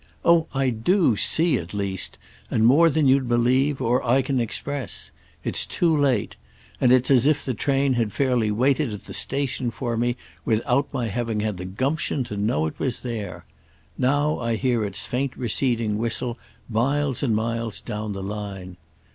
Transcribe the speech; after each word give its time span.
Oh 0.25 0.47
I 0.51 0.71
do 0.71 1.15
see, 1.15 1.59
at 1.59 1.75
least; 1.75 2.17
and 2.49 2.65
more 2.65 2.89
than 2.89 3.07
you'd 3.07 3.29
believe 3.29 3.79
or 3.79 4.03
I 4.03 4.23
can 4.23 4.39
express. 4.39 5.11
It's 5.43 5.63
too 5.63 5.95
late. 5.95 6.37
And 6.81 6.91
it's 6.91 7.11
as 7.11 7.27
if 7.27 7.45
the 7.45 7.53
train 7.53 7.93
had 7.93 8.11
fairly 8.11 8.49
waited 8.49 8.95
at 8.95 9.05
the 9.05 9.13
station 9.13 9.69
for 9.69 9.95
me 9.97 10.17
without 10.43 10.91
my 10.91 11.05
having 11.09 11.41
had 11.41 11.57
the 11.57 11.65
gumption 11.65 12.23
to 12.23 12.35
know 12.35 12.65
it 12.65 12.79
was 12.79 13.01
there. 13.01 13.45
Now 13.95 14.39
I 14.39 14.55
hear 14.55 14.83
its 14.83 15.05
faint 15.05 15.37
receding 15.37 15.99
whistle 15.99 16.39
miles 16.67 17.21
and 17.21 17.35
miles 17.35 17.79
down 17.79 18.13
the 18.13 18.23
line. 18.23 18.77